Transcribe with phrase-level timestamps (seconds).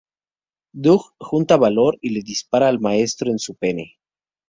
[0.73, 3.99] Doug junta valor y le dispara al maestro en su pene.